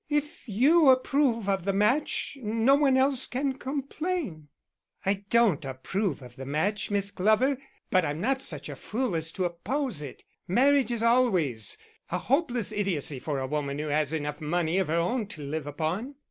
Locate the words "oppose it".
9.45-10.23